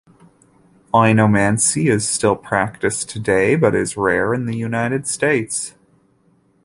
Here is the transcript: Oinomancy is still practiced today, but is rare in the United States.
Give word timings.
Oinomancy 0.95 1.85
is 1.87 2.09
still 2.09 2.35
practiced 2.35 3.07
today, 3.07 3.55
but 3.55 3.75
is 3.75 3.95
rare 3.95 4.33
in 4.33 4.47
the 4.47 4.57
United 4.57 5.05
States. 5.05 5.75